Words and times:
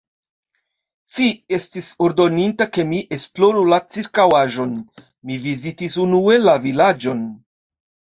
Ci 1.15 1.25
estis 1.57 1.89
ordoninta, 2.05 2.65
ke 2.77 2.85
mi 2.93 3.01
esploru 3.17 3.61
la 3.73 3.79
ĉirkaŭaĵon; 3.97 4.71
mi 5.33 5.37
vizitis 5.45 5.99
unue 6.05 6.39
la 6.47 6.57
vilaĝon. 6.65 7.23